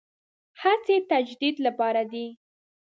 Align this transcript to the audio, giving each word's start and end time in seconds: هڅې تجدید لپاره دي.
هڅې 0.61 0.95
تجدید 1.11 1.55
لپاره 1.65 2.01
دي. 2.11 2.25